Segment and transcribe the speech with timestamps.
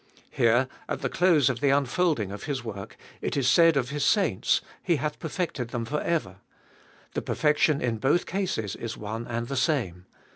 [0.31, 4.03] Here at the close of the unfolding of His work, it is said of His
[4.03, 6.37] saints: He hath perfected them for ever.
[7.13, 10.07] The perfection in both cases is one and the same.